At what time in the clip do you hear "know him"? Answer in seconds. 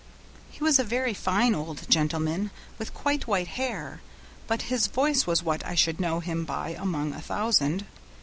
5.99-6.43